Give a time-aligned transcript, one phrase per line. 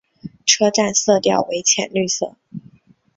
[0.47, 2.35] 车站色调为浅绿色。